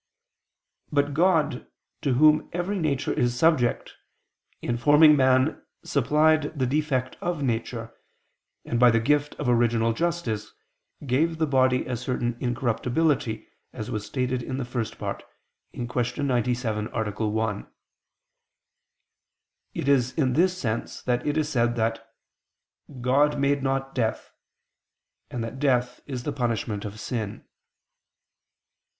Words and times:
But 0.91 1.13
God, 1.13 1.67
to 2.01 2.13
Whom 2.13 2.49
every 2.53 2.79
nature 2.79 3.13
is 3.13 3.37
subject, 3.37 3.93
in 4.59 4.75
forming 4.75 5.15
man 5.15 5.61
supplied 5.83 6.57
the 6.57 6.65
defect 6.65 7.17
of 7.21 7.43
nature, 7.43 7.93
and 8.65 8.79
by 8.79 8.89
the 8.89 8.99
gift 8.99 9.35
of 9.35 9.47
original 9.47 9.93
justice, 9.93 10.53
gave 11.05 11.37
the 11.37 11.45
body 11.45 11.85
a 11.85 11.95
certain 11.95 12.35
incorruptibility, 12.39 13.47
as 13.73 13.91
was 13.91 14.03
stated 14.03 14.41
in 14.41 14.57
the 14.57 14.65
First 14.65 14.97
Part 14.97 15.21
(Q. 15.71 15.87
97, 16.23 16.87
A. 16.87 17.27
1). 17.29 17.67
It 19.75 19.87
is 19.87 20.13
in 20.15 20.33
this 20.33 20.57
sense 20.57 21.03
that 21.03 21.27
it 21.27 21.37
is 21.37 21.47
said 21.47 21.75
that 21.75 22.11
"God 23.01 23.37
made 23.37 23.61
not 23.61 23.93
death," 23.93 24.31
and 25.29 25.43
that 25.43 25.59
death 25.59 26.01
is 26.07 26.23
the 26.23 26.33
punishment 26.33 26.85
of 26.85 26.99
sin. 26.99 27.45